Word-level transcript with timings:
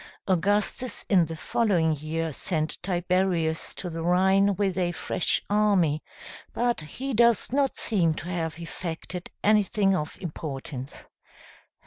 Augustus 0.27 1.05
in 1.09 1.25
the 1.25 1.35
following 1.35 1.95
year 1.95 2.33
sent 2.33 2.81
Tiberius 2.81 3.75
to 3.75 3.87
the 3.87 4.01
Rhine 4.01 4.55
with 4.55 4.75
a 4.75 4.93
fresh 4.93 5.43
army; 5.47 6.01
but 6.55 6.81
he 6.81 7.13
does 7.13 7.53
not 7.53 7.75
seem 7.75 8.15
to 8.15 8.27
have 8.27 8.57
effected 8.57 9.29
anything 9.43 9.95
of 9.95 10.17
importance. 10.19 11.05